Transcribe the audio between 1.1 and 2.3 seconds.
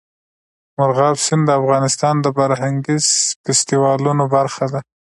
سیند د افغانستان د